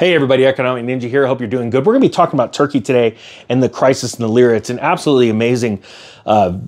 Hey, 0.00 0.14
everybody, 0.14 0.46
Economic 0.46 0.86
Ninja 0.86 1.10
here. 1.10 1.26
I 1.26 1.28
Hope 1.28 1.40
you're 1.40 1.46
doing 1.50 1.68
good. 1.68 1.84
We're 1.84 1.92
going 1.92 2.00
to 2.00 2.08
be 2.08 2.10
talking 2.14 2.34
about 2.34 2.54
Turkey 2.54 2.80
today 2.80 3.18
and 3.50 3.62
the 3.62 3.68
crisis 3.68 4.14
in 4.14 4.22
the 4.22 4.30
lira. 4.30 4.56
It's 4.56 4.70
an 4.70 4.78
absolutely 4.78 5.28
amazing 5.28 5.82
uh, 6.24 6.58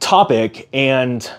topic, 0.00 0.66
and 0.72 1.30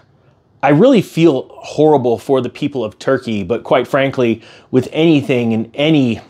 I 0.61 0.69
really 0.69 1.01
feel 1.01 1.49
horrible 1.49 2.19
for 2.19 2.41
the 2.41 2.49
people 2.51 2.83
of 2.83 2.99
Turkey. 2.99 3.43
But 3.43 3.63
quite 3.63 3.87
frankly, 3.87 4.43
with 4.69 4.87
anything 4.91 5.51
in 5.51 5.71
any 5.73 6.21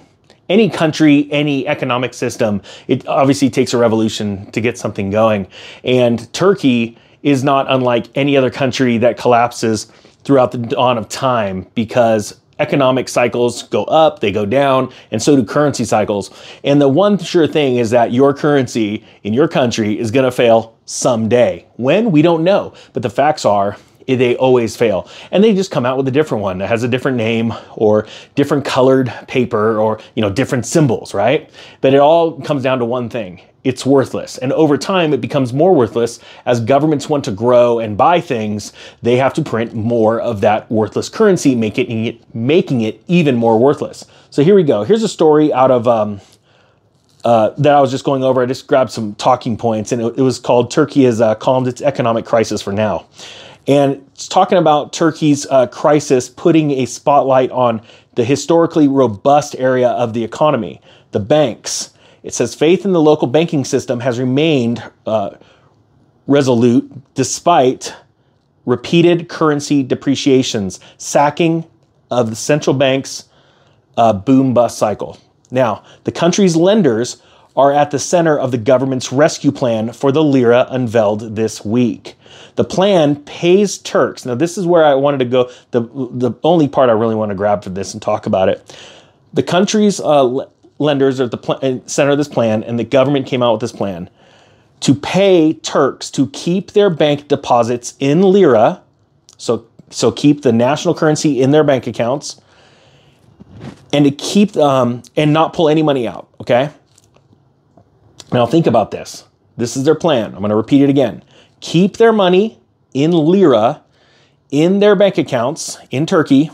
any 0.47 0.69
country, 0.69 1.27
any 1.29 1.67
economic 1.67 2.13
system, 2.13 2.61
it 2.87 3.05
obviously 3.05 3.49
takes 3.49 3.73
a 3.73 3.77
revolution 3.77 4.49
to 4.51 4.61
get 4.61 4.77
something 4.77 5.09
going. 5.09 5.45
And 5.83 6.31
Turkey 6.31 6.97
is 7.21 7.43
not 7.43 7.65
unlike 7.67 8.07
any 8.15 8.37
other 8.37 8.49
country 8.49 8.97
that 8.99 9.17
collapses 9.17 9.91
throughout 10.23 10.53
the 10.53 10.57
dawn 10.57 10.97
of 10.97 11.09
time 11.09 11.67
because 11.75 12.39
economic 12.59 13.09
cycles 13.09 13.63
go 13.63 13.83
up, 13.85 14.19
they 14.19 14.31
go 14.31 14.45
down, 14.45 14.91
and 15.11 15.21
so 15.21 15.35
do 15.35 15.43
currency 15.43 15.85
cycles. 15.85 16.31
And 16.63 16.81
the 16.81 16.89
one 16.89 17.17
sure 17.17 17.47
thing 17.47 17.77
is 17.77 17.89
that 17.91 18.11
your 18.11 18.33
currency 18.33 19.03
in 19.23 19.33
your 19.33 19.47
country 19.47 19.99
is 19.99 20.11
going 20.11 20.25
to 20.25 20.31
fail 20.31 20.75
someday. 20.85 21.65
When? 21.75 22.11
We 22.11 22.21
don't 22.21 22.43
know. 22.43 22.73
But 22.93 23.03
the 23.03 23.09
facts 23.09 23.45
are 23.45 23.77
they 24.07 24.35
always 24.35 24.75
fail. 24.75 25.09
And 25.31 25.43
they 25.43 25.53
just 25.53 25.71
come 25.71 25.85
out 25.85 25.97
with 25.97 26.07
a 26.07 26.11
different 26.11 26.43
one 26.43 26.59
that 26.59 26.67
has 26.67 26.83
a 26.83 26.87
different 26.87 27.17
name 27.17 27.53
or 27.75 28.07
different 28.35 28.65
colored 28.65 29.11
paper 29.27 29.79
or, 29.79 29.99
you 30.15 30.21
know, 30.21 30.29
different 30.29 30.65
symbols, 30.65 31.13
right? 31.13 31.49
But 31.81 31.93
it 31.93 31.99
all 31.99 32.39
comes 32.41 32.63
down 32.63 32.79
to 32.79 32.85
one 32.85 33.09
thing. 33.09 33.41
It's 33.63 33.83
worthless. 33.83 34.37
And 34.37 34.53
over 34.53 34.77
time, 34.77 35.11
it 35.11 35.21
becomes 35.21 35.51
more 35.51 35.73
worthless 35.73 36.19
as 36.45 36.59
governments 36.59 37.09
want 37.09 37.25
to 37.25 37.31
grow 37.31 37.79
and 37.79 37.97
buy 37.97 38.21
things. 38.21 38.73
They 39.01 39.17
have 39.17 39.33
to 39.33 39.41
print 39.41 39.73
more 39.73 40.21
of 40.21 40.41
that 40.41 40.69
worthless 40.69 41.09
currency, 41.09 41.55
making 41.55 42.05
it, 42.05 42.35
making 42.35 42.81
it 42.81 43.03
even 43.07 43.35
more 43.35 43.57
worthless. 43.57 44.05
So 44.29 44.43
here 44.43 44.53
we 44.53 44.63
go. 44.63 44.83
Here's 44.83 45.01
a 45.01 45.07
story 45.09 45.51
out 45.51 45.71
of 45.71 45.87
um, 45.87 46.21
uh, 47.23 47.49
that 47.57 47.73
I 47.73 47.81
was 47.81 47.89
just 47.89 48.05
going 48.05 48.23
over. 48.23 48.43
I 48.43 48.45
just 48.45 48.67
grabbed 48.67 48.91
some 48.91 49.15
talking 49.15 49.57
points, 49.57 49.91
and 49.91 49.99
it, 49.99 50.19
it 50.19 50.21
was 50.21 50.37
called 50.37 50.69
Turkey 50.69 51.05
has 51.05 51.19
uh, 51.19 51.33
calmed 51.33 51.67
its 51.67 51.81
economic 51.81 52.23
crisis 52.23 52.61
for 52.61 52.71
now. 52.71 53.07
And 53.67 54.07
it's 54.13 54.27
talking 54.27 54.57
about 54.57 54.93
Turkey's 54.93 55.45
uh, 55.47 55.67
crisis 55.67 56.29
putting 56.29 56.71
a 56.71 56.85
spotlight 56.85 57.51
on 57.51 57.81
the 58.15 58.23
historically 58.23 58.87
robust 58.87 59.55
area 59.57 59.89
of 59.89 60.13
the 60.13 60.23
economy, 60.23 60.81
the 61.11 61.19
banks. 61.19 61.91
It 62.23 62.33
says 62.33 62.55
faith 62.55 62.85
in 62.85 62.93
the 62.93 63.01
local 63.01 63.27
banking 63.27 63.65
system 63.65 63.99
has 63.99 64.19
remained 64.19 64.83
uh, 65.05 65.31
resolute 66.27 66.91
despite 67.15 67.93
repeated 68.65 69.29
currency 69.29 69.83
depreciations, 69.83 70.79
sacking 70.97 71.65
of 72.11 72.29
the 72.29 72.35
central 72.35 72.75
bank's 72.75 73.25
uh, 73.97 74.13
boom 74.13 74.53
bust 74.53 74.77
cycle. 74.77 75.19
Now, 75.51 75.83
the 76.03 76.11
country's 76.11 76.55
lenders 76.55 77.21
are 77.55 77.71
at 77.71 77.91
the 77.91 77.99
center 77.99 78.37
of 78.37 78.51
the 78.51 78.57
government's 78.57 79.11
rescue 79.11 79.51
plan 79.51 79.93
for 79.93 80.11
the 80.11 80.23
lira 80.23 80.67
unveiled 80.69 81.35
this 81.35 81.63
week. 81.63 82.15
The 82.55 82.63
plan 82.63 83.17
pays 83.23 83.77
Turks. 83.77 84.25
Now, 84.25 84.35
this 84.35 84.57
is 84.57 84.65
where 84.65 84.83
I 84.83 84.93
wanted 84.95 85.19
to 85.19 85.25
go. 85.25 85.51
The, 85.71 85.81
the 85.81 86.33
only 86.43 86.67
part 86.67 86.89
I 86.89 86.93
really 86.93 87.15
want 87.15 87.29
to 87.29 87.35
grab 87.35 87.63
for 87.63 87.69
this 87.69 87.93
and 87.93 88.01
talk 88.01 88.25
about 88.25 88.49
it. 88.49 88.77
The 89.33 89.43
country's 89.43 89.99
uh, 89.99 90.45
lenders 90.79 91.19
are 91.19 91.25
at 91.25 91.31
the 91.31 91.37
pl- 91.37 91.59
uh, 91.61 91.79
center 91.87 92.11
of 92.11 92.17
this 92.17 92.27
plan, 92.27 92.63
and 92.63 92.77
the 92.77 92.83
government 92.83 93.27
came 93.27 93.41
out 93.41 93.53
with 93.53 93.61
this 93.61 93.71
plan 93.71 94.09
to 94.81 94.93
pay 94.93 95.53
Turks 95.53 96.11
to 96.11 96.27
keep 96.27 96.71
their 96.71 96.89
bank 96.89 97.27
deposits 97.27 97.95
in 97.99 98.21
lira. 98.21 98.81
So, 99.37 99.67
so 99.89 100.11
keep 100.11 100.41
the 100.41 100.51
national 100.51 100.95
currency 100.95 101.41
in 101.41 101.51
their 101.51 101.63
bank 101.63 101.87
accounts 101.87 102.41
and 103.93 104.05
to 104.05 104.11
keep 104.11 104.55
um, 104.57 105.03
and 105.15 105.33
not 105.33 105.53
pull 105.53 105.69
any 105.69 105.83
money 105.83 106.07
out. 106.07 106.27
Okay. 106.41 106.69
Now, 108.35 108.45
think 108.45 108.67
about 108.67 108.91
this. 108.91 109.23
This 109.55 109.77
is 109.77 109.85
their 109.85 109.95
plan. 109.95 110.33
I'm 110.33 110.39
going 110.39 110.49
to 110.49 110.57
repeat 110.57 110.81
it 110.81 110.89
again. 110.89 111.23
Keep 111.61 111.95
their 111.95 112.11
money 112.11 112.59
in 112.93 113.11
lira 113.11 113.81
in 114.51 114.79
their 114.79 114.93
bank 114.93 115.17
accounts 115.17 115.77
in 115.89 116.05
Turkey. 116.05 116.51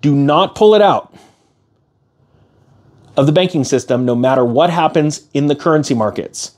Do 0.00 0.12
not 0.12 0.56
pull 0.56 0.74
it 0.74 0.82
out 0.82 1.14
of 3.16 3.26
the 3.26 3.32
banking 3.32 3.62
system 3.62 4.04
no 4.04 4.16
matter 4.16 4.44
what 4.44 4.70
happens 4.70 5.28
in 5.34 5.46
the 5.46 5.54
currency 5.54 5.94
markets. 5.94 6.56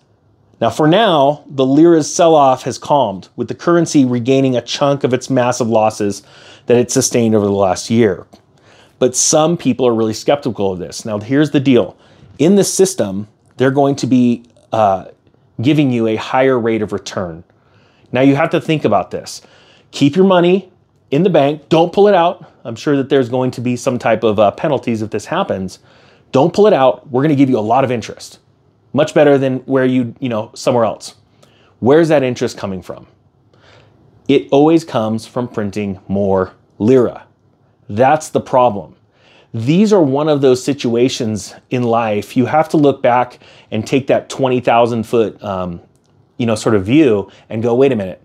Now, 0.58 0.70
for 0.70 0.88
now, 0.88 1.44
the 1.48 1.66
lira's 1.66 2.10
sell 2.10 2.34
off 2.34 2.62
has 2.62 2.78
calmed, 2.78 3.28
with 3.36 3.48
the 3.48 3.54
currency 3.54 4.06
regaining 4.06 4.56
a 4.56 4.62
chunk 4.62 5.04
of 5.04 5.12
its 5.12 5.28
massive 5.28 5.68
losses 5.68 6.22
that 6.64 6.78
it 6.78 6.90
sustained 6.90 7.34
over 7.34 7.44
the 7.44 7.52
last 7.52 7.90
year. 7.90 8.26
But 8.98 9.14
some 9.14 9.58
people 9.58 9.86
are 9.86 9.94
really 9.94 10.14
skeptical 10.14 10.72
of 10.72 10.78
this. 10.78 11.04
Now, 11.04 11.18
here's 11.18 11.50
the 11.50 11.60
deal 11.60 11.94
in 12.38 12.56
the 12.56 12.64
system, 12.64 13.28
they're 13.56 13.70
going 13.70 13.96
to 13.96 14.06
be 14.06 14.44
uh, 14.72 15.06
giving 15.60 15.90
you 15.90 16.06
a 16.06 16.16
higher 16.16 16.58
rate 16.58 16.82
of 16.82 16.92
return. 16.92 17.44
Now 18.12 18.20
you 18.20 18.36
have 18.36 18.50
to 18.50 18.60
think 18.60 18.84
about 18.84 19.10
this. 19.10 19.42
Keep 19.90 20.16
your 20.16 20.26
money 20.26 20.70
in 21.10 21.22
the 21.22 21.30
bank. 21.30 21.68
Don't 21.68 21.92
pull 21.92 22.08
it 22.08 22.14
out. 22.14 22.52
I'm 22.64 22.76
sure 22.76 22.96
that 22.96 23.08
there's 23.08 23.28
going 23.28 23.50
to 23.52 23.60
be 23.60 23.76
some 23.76 23.98
type 23.98 24.24
of 24.24 24.38
uh, 24.38 24.50
penalties 24.52 25.02
if 25.02 25.10
this 25.10 25.26
happens. 25.26 25.78
Don't 26.32 26.52
pull 26.52 26.66
it 26.66 26.72
out. 26.72 27.08
We're 27.08 27.22
going 27.22 27.30
to 27.30 27.36
give 27.36 27.48
you 27.48 27.58
a 27.58 27.60
lot 27.60 27.84
of 27.84 27.90
interest, 27.90 28.40
much 28.92 29.14
better 29.14 29.38
than 29.38 29.58
where 29.60 29.86
you 29.86 30.14
you 30.18 30.28
know 30.28 30.50
somewhere 30.54 30.84
else. 30.84 31.14
Where's 31.78 32.08
that 32.08 32.22
interest 32.22 32.58
coming 32.58 32.82
from? 32.82 33.06
It 34.28 34.48
always 34.50 34.84
comes 34.84 35.26
from 35.26 35.46
printing 35.46 36.00
more 36.08 36.52
lira. 36.78 37.26
That's 37.88 38.28
the 38.30 38.40
problem 38.40 38.95
these 39.56 39.90
are 39.90 40.02
one 40.02 40.28
of 40.28 40.42
those 40.42 40.62
situations 40.62 41.54
in 41.70 41.82
life 41.82 42.36
you 42.36 42.44
have 42.44 42.68
to 42.68 42.76
look 42.76 43.00
back 43.00 43.38
and 43.70 43.86
take 43.86 44.06
that 44.08 44.28
20,000 44.28 45.04
foot, 45.04 45.42
um, 45.42 45.80
you 46.36 46.44
know, 46.44 46.54
sort 46.54 46.74
of 46.74 46.84
view 46.84 47.30
and 47.48 47.62
go, 47.62 47.74
wait 47.74 47.90
a 47.90 47.96
minute. 47.96 48.22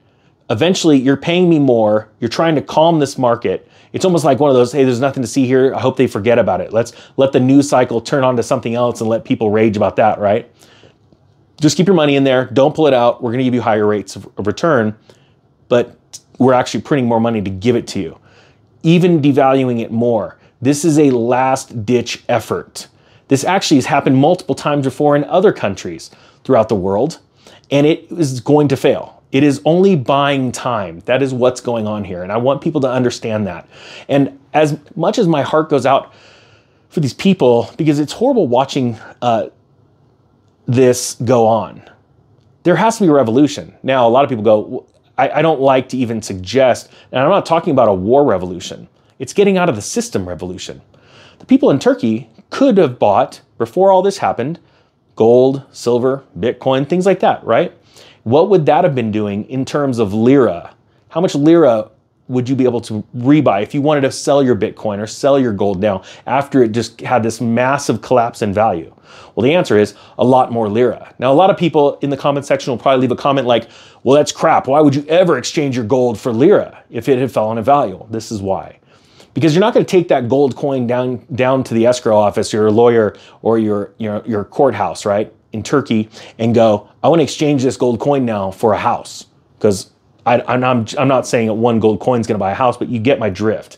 Eventually, 0.49 0.97
you're 0.97 1.15
paying 1.15 1.49
me 1.49 1.57
more. 1.57 2.09
You're 2.19 2.29
trying 2.29 2.55
to 2.55 2.61
calm 2.61 2.99
this 2.99 3.17
market. 3.17 3.69
It's 3.93 4.03
almost 4.03 4.25
like 4.25 4.41
one 4.41 4.49
of 4.49 4.57
those, 4.57 4.73
hey, 4.73 4.83
there's 4.83 4.99
nothing 4.99 5.23
to 5.23 5.27
see 5.27 5.45
here. 5.45 5.73
I 5.73 5.79
hope 5.79 5.95
they 5.95 6.05
forget 6.05 6.37
about 6.37 6.59
it. 6.59 6.73
Let's 6.73 6.91
let 7.15 7.31
the 7.31 7.39
news 7.39 7.69
cycle 7.69 8.01
turn 8.01 8.25
on 8.25 8.35
to 8.35 8.43
something 8.43 8.75
else 8.75 8.99
and 8.99 9.09
let 9.09 9.23
people 9.23 9.51
rage 9.51 9.77
about 9.77 9.95
that, 9.95 10.19
right? 10.19 10.53
Just 11.61 11.77
keep 11.77 11.87
your 11.87 11.95
money 11.95 12.17
in 12.17 12.25
there. 12.25 12.45
Don't 12.47 12.75
pull 12.75 12.87
it 12.87 12.93
out. 12.93 13.23
We're 13.23 13.31
going 13.31 13.39
to 13.39 13.45
give 13.45 13.53
you 13.53 13.61
higher 13.61 13.87
rates 13.87 14.17
of, 14.17 14.27
of 14.37 14.47
return, 14.47 14.97
but 15.69 15.97
we're 16.39 16.53
actually 16.53 16.81
printing 16.81 17.07
more 17.07 17.21
money 17.21 17.41
to 17.41 17.49
give 17.49 17.77
it 17.77 17.87
to 17.87 18.01
you, 18.01 18.19
even 18.83 19.21
devaluing 19.21 19.79
it 19.79 19.91
more. 19.91 20.37
This 20.61 20.85
is 20.85 20.99
a 20.99 21.09
last 21.11 21.85
ditch 21.85 22.23
effort. 22.29 22.87
This 23.27 23.43
actually 23.43 23.77
has 23.77 23.85
happened 23.85 24.17
multiple 24.17 24.55
times 24.55 24.85
before 24.85 25.15
in 25.15 25.23
other 25.23 25.51
countries 25.51 26.11
throughout 26.43 26.69
the 26.69 26.75
world, 26.75 27.19
and 27.71 27.87
it 27.87 28.11
is 28.11 28.41
going 28.41 28.67
to 28.67 28.77
fail. 28.77 29.23
It 29.31 29.43
is 29.43 29.61
only 29.63 29.95
buying 29.95 30.51
time. 30.51 30.99
That 31.05 31.23
is 31.23 31.33
what's 31.33 31.61
going 31.61 31.87
on 31.87 32.03
here. 32.03 32.21
And 32.23 32.31
I 32.31 32.37
want 32.37 32.61
people 32.61 32.81
to 32.81 32.89
understand 32.89 33.47
that. 33.47 33.67
And 34.09 34.37
as 34.53 34.77
much 34.95 35.17
as 35.17 35.27
my 35.27 35.41
heart 35.41 35.69
goes 35.69 35.85
out 35.85 36.13
for 36.89 36.99
these 36.99 37.13
people, 37.13 37.71
because 37.77 37.99
it's 37.99 38.11
horrible 38.11 38.47
watching 38.47 38.99
uh, 39.21 39.47
this 40.65 41.15
go 41.23 41.47
on, 41.47 41.89
there 42.63 42.75
has 42.75 42.97
to 42.97 43.03
be 43.05 43.07
a 43.07 43.13
revolution. 43.13 43.73
Now, 43.83 44.07
a 44.07 44.09
lot 44.09 44.25
of 44.25 44.29
people 44.29 44.43
go, 44.43 44.85
I, 45.17 45.29
I 45.29 45.41
don't 45.41 45.61
like 45.61 45.89
to 45.89 45.97
even 45.97 46.21
suggest, 46.21 46.89
and 47.11 47.23
I'm 47.23 47.29
not 47.29 47.45
talking 47.45 47.71
about 47.71 47.87
a 47.87 47.93
war 47.93 48.25
revolution. 48.25 48.89
It's 49.21 49.33
getting 49.33 49.55
out 49.55 49.69
of 49.69 49.75
the 49.75 49.83
system 49.83 50.27
revolution. 50.27 50.81
The 51.37 51.45
people 51.45 51.69
in 51.69 51.77
Turkey 51.77 52.27
could 52.49 52.79
have 52.79 52.97
bought, 52.97 53.41
before 53.59 53.91
all 53.91 54.01
this 54.01 54.17
happened, 54.17 54.59
gold, 55.15 55.61
silver, 55.71 56.23
Bitcoin, 56.39 56.89
things 56.89 57.05
like 57.05 57.19
that, 57.19 57.43
right? 57.43 57.71
What 58.23 58.49
would 58.49 58.65
that 58.65 58.83
have 58.83 58.95
been 58.95 59.11
doing 59.11 59.47
in 59.47 59.63
terms 59.63 59.99
of 59.99 60.11
lira? 60.11 60.73
How 61.09 61.21
much 61.21 61.35
lira 61.35 61.91
would 62.29 62.49
you 62.49 62.55
be 62.55 62.63
able 62.63 62.81
to 62.81 63.03
rebuy 63.15 63.61
if 63.61 63.75
you 63.75 63.81
wanted 63.83 64.01
to 64.01 64.11
sell 64.11 64.41
your 64.41 64.55
Bitcoin 64.55 64.97
or 64.97 65.05
sell 65.05 65.37
your 65.37 65.53
gold 65.53 65.79
now 65.79 66.01
after 66.25 66.63
it 66.63 66.71
just 66.71 66.99
had 67.01 67.21
this 67.21 67.39
massive 67.39 68.01
collapse 68.01 68.41
in 68.41 68.51
value? 68.51 68.91
Well, 69.35 69.43
the 69.43 69.53
answer 69.53 69.77
is 69.77 69.93
a 70.17 70.25
lot 70.25 70.51
more 70.51 70.67
lira. 70.67 71.13
Now, 71.19 71.31
a 71.31 71.35
lot 71.35 71.51
of 71.51 71.57
people 71.57 71.99
in 72.01 72.09
the 72.09 72.17
comment 72.17 72.47
section 72.47 72.71
will 72.71 72.79
probably 72.79 73.01
leave 73.01 73.11
a 73.11 73.21
comment 73.21 73.45
like, 73.45 73.69
well, 74.01 74.15
that's 74.15 74.31
crap. 74.31 74.67
Why 74.67 74.81
would 74.81 74.95
you 74.95 75.05
ever 75.05 75.37
exchange 75.37 75.75
your 75.75 75.85
gold 75.85 76.19
for 76.19 76.33
lira 76.33 76.83
if 76.89 77.07
it 77.07 77.19
had 77.19 77.31
fallen 77.31 77.59
in 77.59 77.63
value? 77.63 78.03
This 78.09 78.31
is 78.31 78.41
why 78.41 78.79
because 79.33 79.53
you're 79.53 79.61
not 79.61 79.73
going 79.73 79.85
to 79.85 79.89
take 79.89 80.07
that 80.09 80.27
gold 80.27 80.55
coin 80.55 80.87
down 80.87 81.25
down 81.35 81.63
to 81.65 81.73
the 81.73 81.85
escrow 81.85 82.17
office, 82.17 82.53
or 82.53 82.57
your 82.57 82.71
lawyer 82.71 83.15
or 83.41 83.59
your 83.59 83.93
your 83.97 84.23
your 84.25 84.43
courthouse, 84.43 85.05
right, 85.05 85.33
in 85.53 85.63
Turkey, 85.63 86.09
and 86.37 86.53
go, 86.53 86.89
I 87.03 87.09
want 87.09 87.19
to 87.19 87.23
exchange 87.23 87.63
this 87.63 87.77
gold 87.77 87.99
coin 87.99 88.25
now 88.25 88.51
for 88.51 88.73
a 88.73 88.77
house, 88.77 89.25
because 89.57 89.91
I'm 90.25 90.63
I'm 90.97 91.07
not 91.07 91.27
saying 91.27 91.47
that 91.47 91.53
one 91.53 91.79
gold 91.79 91.99
coin 91.99 92.21
is 92.21 92.27
going 92.27 92.35
to 92.35 92.39
buy 92.39 92.51
a 92.51 92.55
house, 92.55 92.77
but 92.77 92.89
you 92.89 92.99
get 92.99 93.19
my 93.19 93.29
drift. 93.29 93.77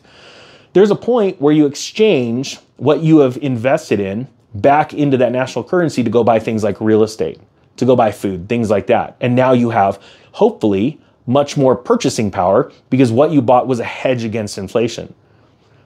There's 0.73 0.91
a 0.91 0.95
point 0.95 1.39
where 1.39 1.53
you 1.53 1.65
exchange 1.67 2.57
what 2.77 3.01
you 3.03 3.19
have 3.19 3.37
invested 3.37 3.99
in 3.99 4.27
back 4.55 4.93
into 4.93 5.17
that 5.17 5.31
national 5.31 5.63
currency 5.63 6.03
to 6.03 6.09
go 6.09 6.23
buy 6.23 6.39
things 6.39 6.63
like 6.63 6.81
real 6.81 7.03
estate, 7.03 7.39
to 7.77 7.85
go 7.85 7.95
buy 7.95 8.11
food, 8.11 8.49
things 8.49 8.69
like 8.69 8.87
that, 8.87 9.15
and 9.21 9.35
now 9.35 9.53
you 9.53 9.69
have 9.69 10.01
hopefully 10.31 10.99
much 11.25 11.55
more 11.55 11.75
purchasing 11.75 12.29
power 12.29 12.71
because 12.89 13.11
what 13.11 13.31
you 13.31 13.41
bought 13.41 13.67
was 13.67 13.79
a 13.79 13.83
hedge 13.85 14.23
against 14.25 14.57
inflation. 14.57 15.13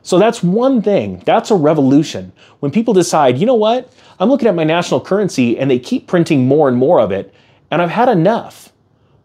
So 0.07 0.17
that's 0.17 0.41
one 0.41 0.81
thing. 0.81 1.21
That's 1.25 1.51
a 1.51 1.55
revolution. 1.55 2.31
When 2.61 2.71
people 2.71 2.93
decide, 2.93 3.37
you 3.37 3.45
know 3.45 3.55
what? 3.55 3.91
I'm 4.21 4.29
looking 4.29 4.47
at 4.47 4.55
my 4.55 4.63
national 4.63 5.01
currency 5.01 5.59
and 5.59 5.69
they 5.69 5.79
keep 5.79 6.07
printing 6.07 6.47
more 6.47 6.69
and 6.69 6.77
more 6.77 7.01
of 7.01 7.11
it, 7.11 7.33
and 7.69 7.81
I've 7.81 7.89
had 7.89 8.07
enough. 8.07 8.71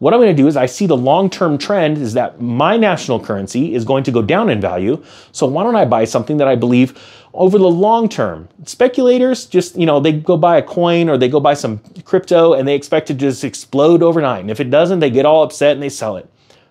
What 0.00 0.12
I'm 0.12 0.19
going 0.19 0.34
to 0.34 0.43
do 0.43 0.49
is 0.49 0.56
I 0.56 0.67
see 0.67 0.87
the 0.87 0.96
long-term 0.96 1.58
trend 1.58 1.99
is 1.99 2.14
that 2.14 2.40
my 2.40 2.76
national 2.76 3.20
currency 3.20 3.76
is 3.76 3.84
going 3.84 4.02
to 4.02 4.11
go 4.11 4.23
down 4.23 4.50
in 4.50 4.61
value. 4.61 5.00
So 5.31 5.46
why 5.46 5.62
don't 5.62 5.76
I 5.76 5.84
buy 5.84 6.05
something 6.05 6.38
that 6.38 6.49
I 6.49 6.56
believe 6.56 7.00
over 7.32 7.58
the 7.58 7.70
long 7.70 8.08
term? 8.08 8.49
Speculators 8.64 9.46
just, 9.46 9.76
you 9.76 9.87
know, 9.87 10.00
they 10.00 10.11
go 10.11 10.37
buy 10.37 10.56
a 10.56 10.62
coin 10.62 11.08
or 11.08 11.17
they 11.17 11.28
go 11.28 11.38
buy 11.38 11.55
some 11.55 11.78
crypto 12.05 12.55
and 12.55 12.67
they 12.67 12.75
expect 12.75 13.08
it 13.08 13.14
to 13.14 13.20
just 13.20 13.44
explode 13.44 14.02
overnight. 14.02 14.40
And 14.40 14.50
if 14.50 14.58
it 14.58 14.69
doesn't, 14.69 14.99
they 14.99 15.11
get 15.11 15.26
all 15.26 15.44
upset 15.44 15.75
and 15.75 15.82
they 15.82 15.88
sell 15.88 16.17
it. 16.17 16.28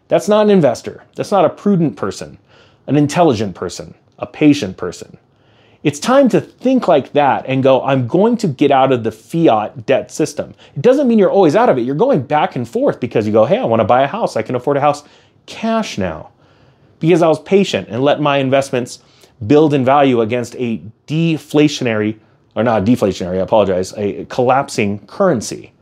That's 0.09 0.27
not 0.27 0.47
an 0.47 0.51
investor. 0.51 1.05
That's 1.15 1.31
not 1.31 1.45
a 1.45 1.49
prudent 1.49 1.95
person, 1.95 2.39
an 2.87 2.97
intelligent 2.97 3.55
person, 3.55 3.95
a 4.21 4.25
patient 4.25 4.77
person. 4.77 5.17
It's 5.83 5.99
time 5.99 6.29
to 6.29 6.39
think 6.39 6.87
like 6.87 7.13
that 7.13 7.45
and 7.47 7.63
go, 7.63 7.83
I'm 7.83 8.07
going 8.07 8.37
to 8.37 8.47
get 8.47 8.69
out 8.69 8.91
of 8.91 9.03
the 9.03 9.11
fiat 9.11 9.87
debt 9.87 10.11
system. 10.11 10.53
It 10.75 10.81
doesn't 10.83 11.07
mean 11.07 11.17
you're 11.17 11.31
always 11.31 11.55
out 11.55 11.69
of 11.69 11.77
it. 11.79 11.81
You're 11.81 11.95
going 11.95 12.21
back 12.21 12.55
and 12.55 12.69
forth 12.69 12.99
because 12.99 13.25
you 13.25 13.33
go, 13.33 13.45
hey, 13.45 13.57
I 13.57 13.65
want 13.65 13.79
to 13.79 13.85
buy 13.85 14.03
a 14.03 14.07
house. 14.07 14.37
I 14.37 14.43
can 14.43 14.53
afford 14.53 14.77
a 14.77 14.81
house 14.81 15.03
cash 15.47 15.97
now 15.97 16.29
because 16.99 17.23
I 17.23 17.27
was 17.27 17.41
patient 17.41 17.87
and 17.89 18.03
let 18.03 18.21
my 18.21 18.37
investments 18.37 18.99
build 19.47 19.73
in 19.73 19.83
value 19.83 20.21
against 20.21 20.55
a 20.57 20.83
deflationary, 21.07 22.19
or 22.55 22.63
not 22.63 22.85
deflationary, 22.85 23.39
I 23.39 23.41
apologize, 23.41 23.91
a 23.97 24.25
collapsing 24.25 24.99
currency. 25.07 25.73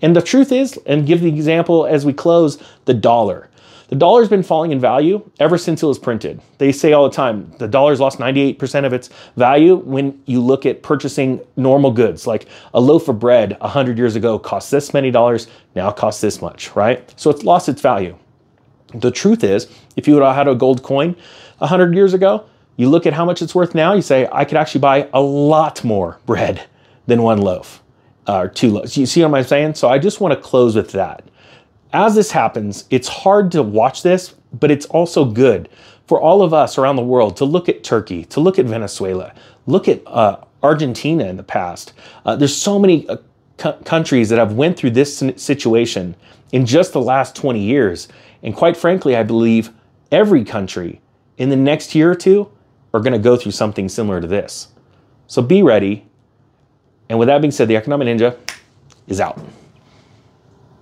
And 0.00 0.16
the 0.16 0.22
truth 0.22 0.52
is, 0.52 0.78
and 0.86 1.06
give 1.06 1.20
the 1.20 1.28
example 1.28 1.86
as 1.86 2.06
we 2.06 2.14
close, 2.14 2.62
the 2.86 2.94
dollar. 2.94 3.50
The 3.94 4.00
dollar's 4.00 4.28
been 4.28 4.42
falling 4.42 4.72
in 4.72 4.80
value 4.80 5.22
ever 5.38 5.56
since 5.56 5.80
it 5.80 5.86
was 5.86 6.00
printed. 6.00 6.42
They 6.58 6.72
say 6.72 6.92
all 6.92 7.08
the 7.08 7.14
time 7.14 7.52
the 7.60 7.68
dollar's 7.68 8.00
lost 8.00 8.18
98% 8.18 8.84
of 8.84 8.92
its 8.92 9.08
value 9.36 9.76
when 9.76 10.20
you 10.26 10.40
look 10.40 10.66
at 10.66 10.82
purchasing 10.82 11.40
normal 11.54 11.92
goods. 11.92 12.26
Like 12.26 12.48
a 12.74 12.80
loaf 12.80 13.06
of 13.06 13.20
bread 13.20 13.56
100 13.60 13.96
years 13.96 14.16
ago 14.16 14.36
cost 14.36 14.72
this 14.72 14.92
many 14.92 15.12
dollars, 15.12 15.46
now 15.76 15.92
costs 15.92 16.20
this 16.20 16.42
much, 16.42 16.74
right? 16.74 17.14
So 17.16 17.30
it's 17.30 17.44
lost 17.44 17.68
its 17.68 17.80
value. 17.80 18.18
The 18.94 19.12
truth 19.12 19.44
is, 19.44 19.68
if 19.94 20.08
you 20.08 20.16
had 20.20 20.48
a 20.48 20.56
gold 20.56 20.82
coin 20.82 21.14
100 21.58 21.94
years 21.94 22.14
ago, 22.14 22.46
you 22.76 22.90
look 22.90 23.06
at 23.06 23.12
how 23.12 23.24
much 23.24 23.42
it's 23.42 23.54
worth 23.54 23.76
now, 23.76 23.92
you 23.92 24.02
say, 24.02 24.28
I 24.32 24.44
could 24.44 24.58
actually 24.58 24.80
buy 24.80 25.08
a 25.12 25.20
lot 25.20 25.84
more 25.84 26.18
bread 26.26 26.66
than 27.06 27.22
one 27.22 27.40
loaf 27.40 27.80
uh, 28.26 28.38
or 28.38 28.48
two 28.48 28.70
loaves. 28.70 28.96
You 28.96 29.06
see 29.06 29.22
what 29.22 29.32
I'm 29.32 29.44
saying? 29.44 29.74
So 29.74 29.88
I 29.88 30.00
just 30.00 30.20
want 30.20 30.34
to 30.34 30.40
close 30.40 30.74
with 30.74 30.90
that 30.90 31.22
as 31.94 32.14
this 32.16 32.32
happens, 32.32 32.84
it's 32.90 33.08
hard 33.08 33.52
to 33.52 33.62
watch 33.62 34.02
this, 34.02 34.34
but 34.52 34.70
it's 34.70 34.84
also 34.86 35.24
good 35.24 35.68
for 36.06 36.20
all 36.20 36.42
of 36.42 36.52
us 36.52 36.76
around 36.76 36.96
the 36.96 37.02
world 37.02 37.36
to 37.38 37.44
look 37.44 37.68
at 37.68 37.84
Turkey, 37.84 38.24
to 38.26 38.40
look 38.40 38.58
at 38.58 38.66
Venezuela, 38.66 39.32
look 39.66 39.88
at 39.88 40.02
uh, 40.06 40.36
Argentina 40.62 41.24
in 41.24 41.36
the 41.36 41.42
past. 41.42 41.92
Uh, 42.26 42.36
there's 42.36 42.54
so 42.54 42.78
many 42.78 43.08
uh, 43.08 43.16
countries 43.84 44.28
that 44.28 44.38
have 44.38 44.54
went 44.54 44.76
through 44.76 44.90
this 44.90 45.22
situation 45.36 46.16
in 46.52 46.66
just 46.66 46.92
the 46.92 47.00
last 47.00 47.36
20 47.36 47.60
years. 47.60 48.08
And 48.42 48.54
quite 48.54 48.76
frankly, 48.76 49.16
I 49.16 49.22
believe 49.22 49.70
every 50.10 50.44
country 50.44 51.00
in 51.38 51.48
the 51.48 51.56
next 51.56 51.94
year 51.94 52.10
or 52.10 52.14
two 52.14 52.50
are 52.92 53.00
going 53.00 53.12
to 53.12 53.18
go 53.18 53.36
through 53.36 53.52
something 53.52 53.88
similar 53.88 54.20
to 54.20 54.26
this. 54.26 54.68
So 55.26 55.42
be 55.42 55.62
ready. 55.62 56.06
And 57.08 57.18
with 57.18 57.28
that 57.28 57.40
being 57.40 57.52
said, 57.52 57.68
the 57.68 57.76
Economic 57.76 58.08
Ninja 58.08 58.36
is 59.06 59.20
out. 59.20 59.40